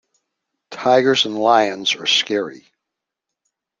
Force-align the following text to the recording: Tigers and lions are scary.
Tigers 0.71 1.25
and 1.27 1.37
lions 1.37 1.93
are 1.93 2.07
scary. 2.07 2.65